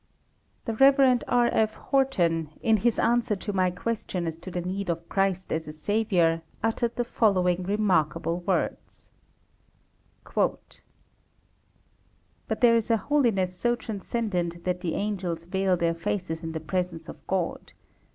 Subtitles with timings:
[0.65, 1.21] The Rev.
[1.27, 1.47] R.
[1.53, 1.75] F.
[1.75, 5.71] Horton, in his answer to my question as to the need of Christ as a
[5.71, 9.11] Saviour, uttered the following remarkable words:
[10.33, 10.71] But
[12.61, 17.07] there is a holiness so transcendent that the angels veil their faces in the presence
[17.07, 17.71] of God.